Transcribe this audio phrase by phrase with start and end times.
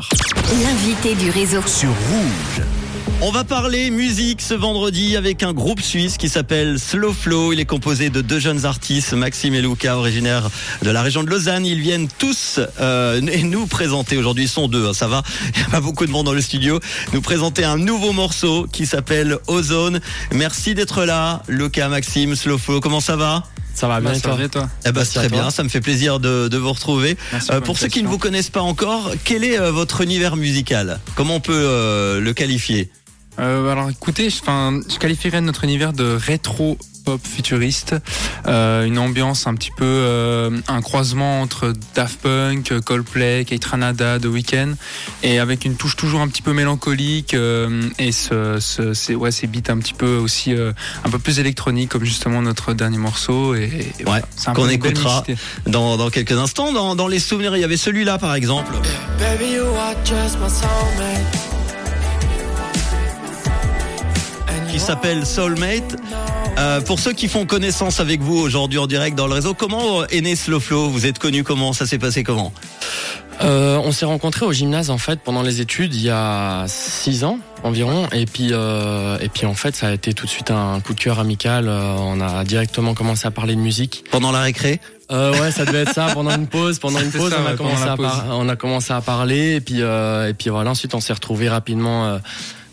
[0.00, 0.62] 19h.
[0.62, 1.62] L'invité du réseau.
[1.66, 2.66] Sur Rouge.
[3.22, 7.52] On va parler musique ce vendredi avec un groupe suisse qui s'appelle Slow Flow.
[7.52, 10.48] Il est composé de deux jeunes artistes, Maxime et Luca, originaires
[10.82, 11.66] de la région de Lausanne.
[11.66, 14.44] Ils viennent tous euh, et nous présenter aujourd'hui.
[14.44, 15.22] Ils sont deux, hein, ça va.
[15.54, 16.80] Il n'y a pas beaucoup de monde dans le studio.
[17.12, 20.00] Nous présenter un nouveau morceau qui s'appelle Ozone.
[20.32, 22.80] Merci d'être là, Luca, Maxime, Slow Flow.
[22.80, 23.44] Comment ça va?
[23.74, 25.38] Ça va bien, bah, toi toi eh ben, très toi.
[25.38, 27.16] bien, ça me fait plaisir de, de vous retrouver.
[27.32, 30.36] Merci Euh, pour ceux qui ne vous connaissent pas encore, quel est euh, votre univers
[30.36, 31.00] musical?
[31.14, 32.90] Comment on peut euh, le qualifier?
[33.38, 36.76] Euh, alors écoutez, je, enfin, je qualifierais notre univers de rétro
[37.10, 37.94] pop futuriste,
[38.46, 44.18] Euh, une ambiance un petit peu euh, un croisement entre Daft Punk, Coldplay, Kate Ranada,
[44.18, 44.74] The Weeknd,
[45.22, 49.30] et avec une touche toujours un petit peu mélancolique euh, et ce, ce, ces, ouais,
[49.32, 50.72] ces beats un petit peu aussi euh,
[51.04, 54.68] un peu plus électroniques comme justement notre dernier morceau et, et voilà, c'est un qu'on
[54.68, 55.24] écoutera.
[55.66, 58.72] dans, dans quelques instants dans, dans les souvenirs Il y avait celui-là par exemple.
[59.18, 61.49] Baby, you are just my soulmate.
[64.70, 65.96] Qui s'appelle Soulmate.
[66.58, 70.04] Euh, pour ceux qui font connaissance avec vous aujourd'hui en direct dans le réseau, comment
[70.06, 72.52] est né Slow Flow Vous êtes connu comment Ça s'est passé comment
[73.42, 77.24] Euh, on s'est rencontrés au gymnase en fait pendant les études il y a six
[77.24, 80.50] ans environ et puis euh, et puis en fait ça a été tout de suite
[80.50, 81.66] un coup de cœur amical.
[81.68, 84.04] Euh, on a directement commencé à parler de musique.
[84.10, 86.78] Pendant la récré Euh, ouais, ça devait être ça pendant une pause.
[86.78, 89.54] Pendant une pause, ça, on, a ouais, commencé à par- on a commencé à parler
[89.56, 90.70] et puis euh, et puis voilà.
[90.70, 92.18] Ensuite, on s'est retrouvés rapidement.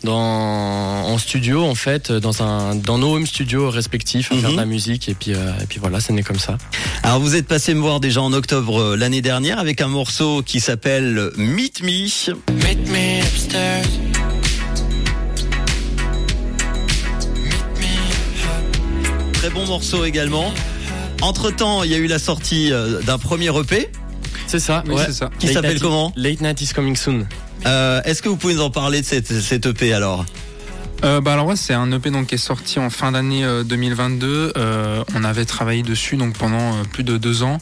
[0.04, 4.52] Dans en studio en fait dans un dans nos home studios respectifs à faire Mhm.
[4.52, 6.56] de la musique et puis euh, et puis voilà c'est né comme ça
[7.02, 10.42] Alors vous êtes passé me voir déjà en octobre euh, l'année dernière avec un morceau
[10.42, 11.88] qui s'appelle Meet Me.
[12.52, 13.84] meet me upstairs.
[17.78, 20.52] Meet me Très bon morceau également.
[21.20, 23.88] Entre temps, il y a eu la sortie euh, d'un premier EP
[24.46, 25.02] c'est ça Oui, ouais.
[25.06, 25.28] c'est ça.
[25.38, 26.10] qui s'appelle comment?
[26.16, 27.26] Late Night is coming soon
[27.66, 30.24] Euh, Est-ce que vous pouvez nous en parler de cette, cette EP alors
[31.04, 33.62] Euh, bah alors ouais, c'est un EP donc qui est sorti en fin d'année euh,
[33.62, 34.52] 2022.
[34.56, 37.58] Euh, on avait travaillé dessus donc pendant euh, plus de deux ans.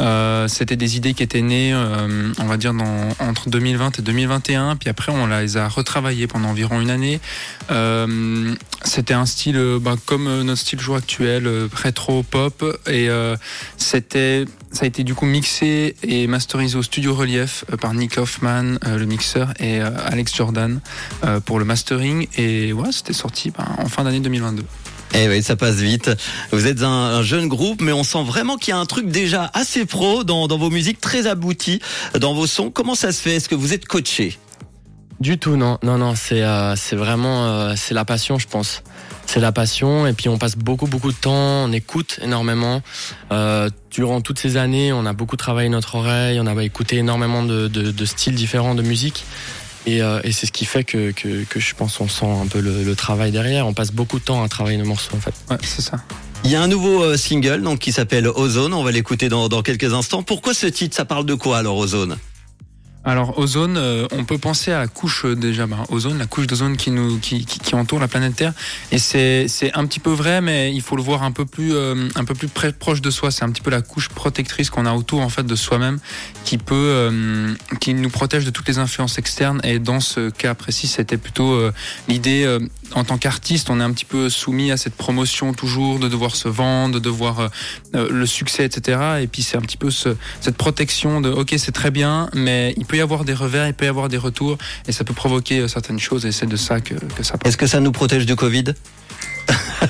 [0.00, 2.72] Euh, C'était des idées qui étaient nées, euh, on va dire
[3.18, 4.76] entre 2020 et 2021.
[4.76, 7.20] Puis après, on les a retravaillées pendant environ une année.
[7.70, 13.08] Euh, C'était un style bah, comme notre style jour actuel, rétro pop, et
[13.76, 18.74] c'était ça a été du coup mixé et masterisé au studio Relief par Nick Hoffman,
[18.84, 20.80] le mixeur, et Alex Jordan
[21.44, 22.26] pour le mastering.
[22.36, 24.64] Et ouais, c'était sorti ben, en fin d'année 2022.
[25.16, 26.10] Eh oui, ça passe vite.
[26.50, 29.08] Vous êtes un, un jeune groupe, mais on sent vraiment qu'il y a un truc
[29.08, 31.80] déjà assez pro dans, dans vos musiques, très abouti
[32.18, 32.70] dans vos sons.
[32.70, 33.36] Comment ça se fait?
[33.36, 34.36] Est-ce que vous êtes coaché?
[35.20, 38.82] Du tout, non, non, non, c'est euh, c'est vraiment euh, c'est la passion, je pense.
[39.26, 42.82] C'est la passion et puis on passe beaucoup beaucoup de temps, on écoute énormément.
[43.30, 47.44] Euh, durant toutes ces années, on a beaucoup travaillé notre oreille, on a écouté énormément
[47.44, 49.24] de, de, de styles différents de musique.
[49.86, 52.46] Et, euh, et c'est ce qui fait que, que, que je pense on sent un
[52.46, 53.66] peu le, le travail derrière.
[53.66, 55.34] On passe beaucoup de temps à travailler nos morceaux en fait.
[55.50, 55.98] Ouais, c'est ça.
[56.44, 58.74] Il y a un nouveau euh, single donc qui s'appelle Ozone.
[58.74, 60.22] On va l'écouter dans, dans quelques instants.
[60.22, 60.96] Pourquoi ce titre?
[60.96, 62.16] Ça parle de quoi alors Ozone?
[63.04, 66.46] Alors ozone, euh, on peut penser à la couche euh, déjà, bah, ozone, la couche
[66.46, 68.52] d'ozone qui nous qui, qui, qui entoure la planète Terre.
[68.92, 71.74] Et c'est c'est un petit peu vrai, mais il faut le voir un peu plus
[71.74, 73.30] euh, un peu plus près, proche de soi.
[73.30, 75.98] C'est un petit peu la couche protectrice qu'on a autour en fait de soi-même,
[76.44, 79.60] qui peut euh, qui nous protège de toutes les influences externes.
[79.64, 81.72] Et dans ce cas précis, c'était plutôt euh,
[82.08, 82.58] l'idée euh,
[82.94, 86.36] en tant qu'artiste, on est un petit peu soumis à cette promotion toujours de devoir
[86.36, 87.48] se vendre, de devoir euh,
[87.94, 89.20] euh, le succès, etc.
[89.20, 92.74] Et puis c'est un petit peu ce, cette protection de ok c'est très bien, mais
[92.76, 95.14] il peut y avoir des revers, il peut y avoir des retours, et ça peut
[95.14, 97.36] provoquer euh, certaines choses, et c'est de ça que, que ça.
[97.44, 98.74] Est-ce que ça nous protège du Covid?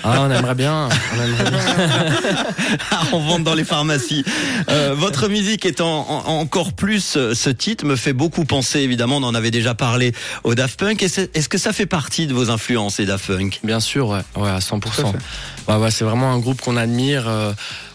[0.02, 0.88] Ah, on aimerait bien.
[1.16, 1.60] On aimerait bien.
[3.12, 4.24] On vend dans les pharmacies.
[4.68, 9.18] Euh, votre musique étant en- encore plus euh, ce titre me fait beaucoup penser évidemment.
[9.18, 11.02] On en avait déjà parlé au Daft Punk.
[11.02, 13.60] Est-ce que ça fait partie de vos influences les Daft Punk?
[13.62, 14.80] Bien sûr, ouais, ouais à 100%.
[14.80, 15.78] Tout à fait.
[15.80, 17.28] Ouais, c'est vraiment un groupe qu'on admire.
[17.28, 17.52] euh,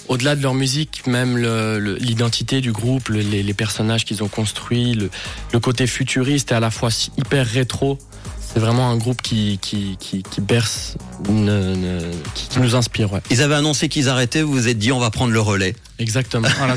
[0.07, 4.23] au-delà de leur musique, même le- le- l'identité du groupe, le- les, les personnages qu'ils
[4.23, 7.99] ont construits, le, côté futuriste et à la fois hyper rétro.
[8.41, 10.95] C'est vraiment un groupe qui, qui, qui, qui berce,
[11.27, 12.01] une- une-
[12.33, 13.11] qui, qui nous inspire.
[13.11, 13.21] Ouais.
[13.29, 14.41] Ils avaient annoncé qu'ils arrêtaient.
[14.41, 15.75] Vous vous êtes dit on va prendre le relais.
[15.99, 16.47] Exactement.
[16.57, 16.75] Voilà.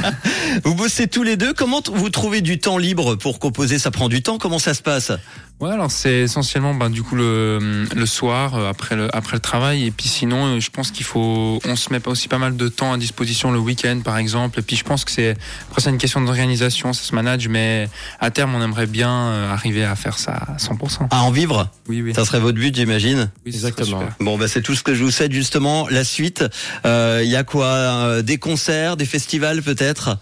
[0.64, 1.54] Vous bossez tous les deux.
[1.54, 3.78] Comment vous trouvez du temps libre pour composer?
[3.78, 4.36] Ça prend du temps?
[4.38, 5.12] Comment ça se passe?
[5.60, 9.40] Ouais, alors c'est essentiellement ben, du coup le, le soir euh, après le après le
[9.40, 12.38] travail et puis sinon euh, je pense qu'il faut on se met pas aussi pas
[12.38, 15.36] mal de temps à disposition le week-end par exemple et puis je pense que c'est
[15.68, 17.90] après c'est une question d'organisation ça se manage mais
[18.20, 21.08] à terme on aimerait bien euh, arriver à faire ça à 100%.
[21.10, 21.68] À en vivre?
[21.88, 22.14] Oui oui.
[22.14, 23.30] Ça serait votre but, j'imagine?
[23.44, 24.02] Oui, Exactement.
[24.20, 25.86] Bon, bah, c'est tout ce que je vous souhaite justement.
[25.90, 26.44] La suite,
[26.84, 28.22] il y a quoi?
[28.22, 30.16] Des concerts, des festivals peut-être?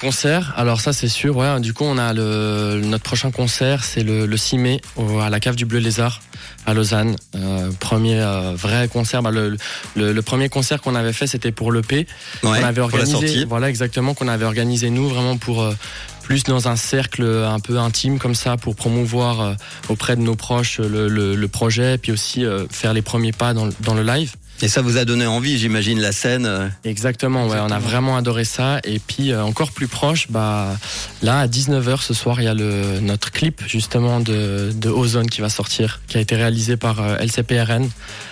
[0.00, 1.58] Concert, alors ça c'est sûr, ouais.
[1.60, 5.28] Du coup, on a le notre prochain concert, c'est le, le 6 mai au- à
[5.28, 6.20] la cave du Bleu Lézard
[6.66, 7.16] à Lausanne.
[7.34, 9.22] Euh, premier euh, vrai concert.
[9.22, 9.56] Bah, le,
[9.96, 12.06] le, le premier concert qu'on avait fait, c'était pour l'EP.
[12.44, 13.44] Ouais, avait pour la organisé.
[13.46, 15.74] Voilà, exactement, qu'on avait organisé nous vraiment pour euh,
[16.22, 19.54] plus dans un cercle un peu intime comme ça, pour promouvoir euh,
[19.88, 23.32] auprès de nos proches le, le, le projet, et puis aussi euh, faire les premiers
[23.32, 24.32] pas dans le live.
[24.60, 26.44] Et ça vous a donné envie, j'imagine, la scène.
[26.46, 26.68] euh.
[26.84, 28.80] Exactement, ouais, on a vraiment adoré ça.
[28.84, 30.76] Et puis euh, encore plus proche, bah
[31.22, 35.30] là à 19h ce soir, il y a le notre clip justement de, de Ozone
[35.30, 37.88] qui va sortir, qui a été réalisé par euh, LCPRN.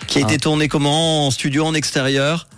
[0.08, 0.24] Qui a Ah.
[0.32, 1.26] été tourné comment?
[1.26, 2.48] En studio, en extérieur?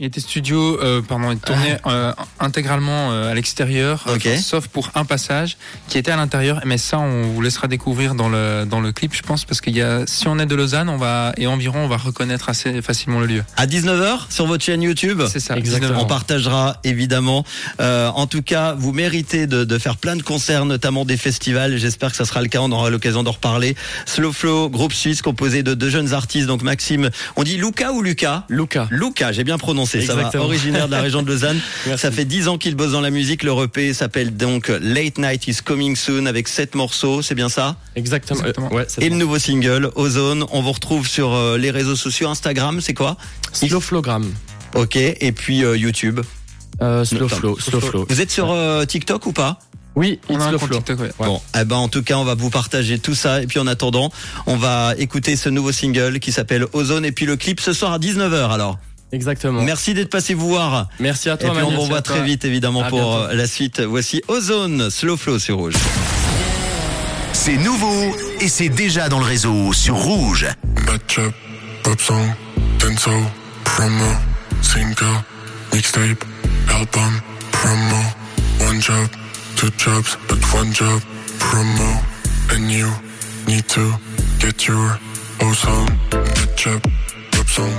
[0.00, 4.26] Il était studio, euh, pardon, il tournait euh, intégralement euh, à l'extérieur, euh, Ok.
[4.28, 5.56] enfin, sauf pour un passage
[5.88, 6.60] qui était à l'intérieur.
[6.64, 9.76] Mais ça, on vous laissera découvrir dans le dans le clip, je pense, parce qu'il
[9.76, 12.80] y a, si on est de Lausanne, on va et environ, on va reconnaître assez
[12.80, 13.44] facilement le lieu.
[13.56, 15.56] À 19h sur votre chaîne YouTube C'est ça.
[15.56, 16.02] Exactement.
[16.02, 17.44] On partagera évidemment.
[17.80, 21.76] Euh, en tout cas, vous méritez de, de faire plein de concerts, notamment des festivals.
[21.76, 22.60] J'espère que ça sera le cas.
[22.60, 23.74] On aura l'occasion d'en reparler.
[24.06, 26.46] Slow Flow, groupe suisse composé de deux jeunes artistes.
[26.46, 28.86] Donc Maxime, on dit Luca ou Lucas Luca.
[28.92, 30.02] Luca, j'ai bien prononcé, ça va.
[30.20, 30.44] Exactement.
[30.44, 31.58] Originaire de la région de Lausanne.
[31.96, 33.42] Ça fait dix ans qu'il bosse dans la musique.
[33.42, 37.22] Le EP s'appelle donc Late Night is Coming Soon avec sept morceaux.
[37.22, 37.76] C'est bien ça?
[37.96, 38.40] Exactement.
[38.40, 38.68] Exactement.
[38.72, 40.44] Euh, ouais, Et le nouveau single, Ozone.
[40.52, 42.28] On vous retrouve sur euh, les réseaux sociaux.
[42.28, 43.16] Instagram, c'est quoi?
[43.52, 44.30] Slow Flowgram.
[44.74, 44.96] Ok.
[44.96, 46.20] Et puis euh, YouTube.
[46.80, 47.28] Euh, slow.
[47.28, 47.58] Flow.
[47.58, 48.06] Slow Flow.
[48.08, 49.58] Vous êtes sur euh, TikTok ou pas?
[49.96, 50.76] Oui, On it's a un Flow.
[50.76, 51.00] TikTok.
[51.00, 51.10] Ouais.
[51.18, 53.42] Bon, eh ben en tout cas, on va vous partager tout ça.
[53.42, 54.12] Et puis en attendant,
[54.46, 57.04] on va écouter ce nouveau single qui s'appelle Ozone.
[57.04, 58.78] Et puis le clip ce soir à 19h alors.
[59.12, 59.62] Exactement.
[59.62, 60.88] Merci d'être passé vous voir.
[61.00, 61.50] Merci à Et toi.
[61.54, 63.32] puis on vous revoit très vite évidemment À pour bientôt.
[63.32, 63.80] euh, la suite.
[63.80, 65.74] Voici Ozone, Slow Flow sur Rouge.
[67.32, 70.46] C'est nouveau et c'est déjà dans le réseau sur Rouge.
[70.86, 71.32] Matchup,
[71.82, 72.28] pop song,
[72.80, 73.10] denso,
[73.64, 74.12] promo,
[74.60, 75.06] single,
[75.72, 76.24] mixtape,
[76.68, 77.20] album,
[77.52, 78.02] promo,
[78.68, 79.06] one job,
[79.56, 81.00] two jobs, but one job,
[81.38, 82.02] promo,
[82.54, 82.88] and you
[83.46, 83.92] need to
[84.40, 84.98] get your
[85.40, 85.88] ozone.
[86.10, 86.82] Matchup,
[87.30, 87.72] pop song,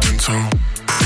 [0.00, 0.32] denso,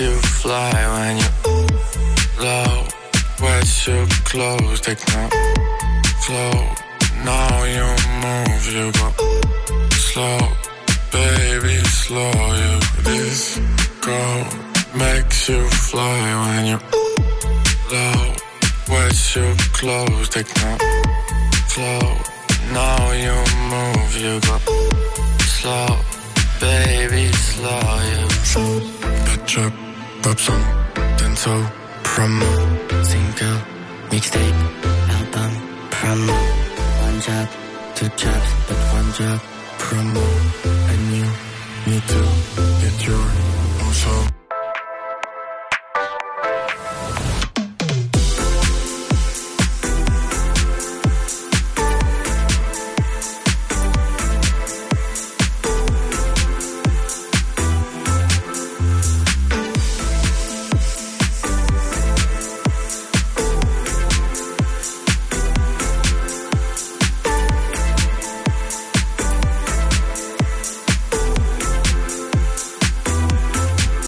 [0.00, 1.30] You fly when you
[2.40, 2.86] low.
[3.42, 5.28] Wet your clothes, take no
[6.24, 6.56] flow.
[7.22, 7.84] Now you
[8.24, 9.12] move, you go
[9.92, 10.38] slow,
[11.12, 12.32] baby, slow.
[12.32, 13.60] You this
[14.00, 14.46] go
[14.96, 16.78] makes you fly when you
[17.92, 18.34] low.
[18.88, 20.78] Wet your clothes, take no
[21.68, 22.16] flow.
[22.72, 23.36] Now you
[23.68, 24.56] move, you go
[25.44, 25.98] slow,
[26.58, 28.00] baby, slow.
[28.12, 29.00] You
[29.50, 29.89] Matchup,
[30.22, 30.64] pop song,
[31.18, 31.54] denso,
[32.02, 32.50] promo,
[33.04, 33.58] single,
[34.10, 34.60] mixtape,
[35.16, 35.52] album,
[35.90, 36.36] promo,
[37.06, 37.48] one job,
[37.94, 39.40] two jobs, but one job,
[39.78, 40.26] promo,
[40.90, 41.26] and you
[41.86, 42.22] need to
[42.82, 43.24] get your
[43.84, 44.39] own song.